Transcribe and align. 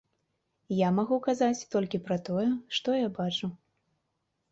Я 0.77 0.87
магу 0.99 1.17
казаць 1.27 1.67
толькі 1.75 1.99
пра 2.07 2.17
тое, 2.29 2.47
што 2.79 2.97
я 3.01 3.07
бачу. 3.19 3.51